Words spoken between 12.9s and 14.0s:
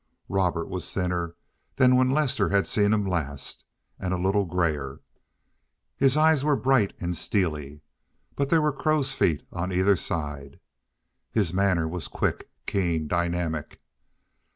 dynamic.